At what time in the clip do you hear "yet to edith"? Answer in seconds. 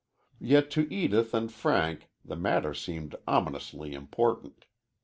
0.39-1.31